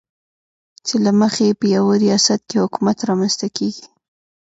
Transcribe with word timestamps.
چې 0.85 0.95
له 1.05 1.11
مخې 1.19 1.43
یې 1.49 1.53
په 1.59 1.65
یوه 1.75 1.93
ریاست 2.05 2.39
کې 2.49 2.61
حکومت 2.63 2.97
رامنځته 3.09 3.47
کېږي. 3.57 3.85